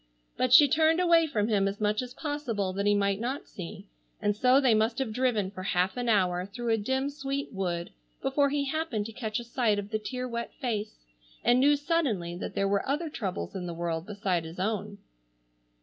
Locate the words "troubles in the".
13.11-13.75